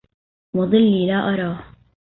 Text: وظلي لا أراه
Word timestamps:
وظلي 0.53 1.07
لا 1.07 1.29
أراه 1.33 1.59